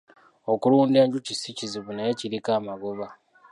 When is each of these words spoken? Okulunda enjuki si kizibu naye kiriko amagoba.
Okulunda 0.53 0.97
enjuki 1.03 1.33
si 1.41 1.49
kizibu 1.57 1.91
naye 1.93 2.11
kiriko 2.19 2.49
amagoba. 2.59 3.07